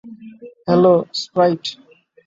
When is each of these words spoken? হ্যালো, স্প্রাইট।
হ্যালো, 0.67 0.93
স্প্রাইট। 1.21 1.63